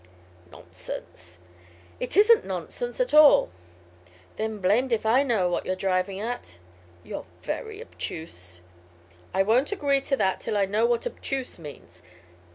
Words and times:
"Nonsense." 0.51 1.37
"It 1.99 2.17
isn't 2.17 2.43
nonsense 2.43 2.99
at 2.99 3.13
all." 3.13 3.51
"Then 4.37 4.57
blamed 4.57 4.91
if 4.91 5.05
I 5.05 5.21
know 5.21 5.47
what 5.47 5.63
you're 5.63 5.75
driving 5.75 6.19
at." 6.19 6.57
"You're 7.03 7.27
very 7.43 7.79
obtuse." 7.83 8.61
"I 9.31 9.43
won't 9.43 9.71
agree 9.71 10.01
to 10.01 10.17
that 10.17 10.39
till 10.39 10.57
I 10.57 10.65
know 10.65 10.87
what 10.87 11.05
'obtuse' 11.05 11.59
means. 11.59 12.01